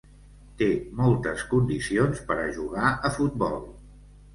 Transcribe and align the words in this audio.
Té 0.61 0.69
moltes 1.01 1.45
condicions 1.53 2.25
per 2.33 2.41
a 2.49 2.49
jugar 2.59 2.97
a 3.13 3.17
futbol. 3.23 3.67